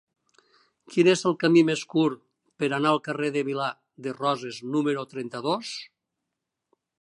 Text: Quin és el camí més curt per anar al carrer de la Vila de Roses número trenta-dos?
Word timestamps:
Quin 0.93 1.09
és 1.11 1.21
el 1.31 1.35
camí 1.43 1.61
més 1.67 1.83
curt 1.91 2.23
per 2.63 2.69
anar 2.77 2.93
al 2.93 3.01
carrer 3.09 3.29
de 3.37 3.43
la 3.43 3.47
Vila 3.51 3.69
de 4.07 4.15
Roses 4.17 4.59
número 4.77 5.05
trenta-dos? 5.13 5.77